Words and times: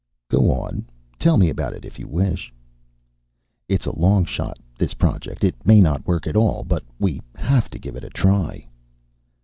"Go 0.29 0.49
on. 0.49 0.87
Tell 1.19 1.37
me 1.37 1.51
about 1.51 1.73
it, 1.75 1.85
if 1.85 1.99
you 1.99 2.07
wish." 2.07 2.51
"It's 3.69 3.85
a 3.85 3.95
long 3.99 4.25
shot, 4.25 4.57
this 4.75 4.95
project. 4.95 5.43
It 5.43 5.53
may 5.63 5.79
not 5.79 6.07
work 6.07 6.25
at 6.25 6.35
all, 6.35 6.63
but 6.63 6.83
we 6.97 7.21
have 7.35 7.69
to 7.69 7.77
give 7.77 7.95
it 7.95 8.03
a 8.03 8.09
try." 8.09 8.65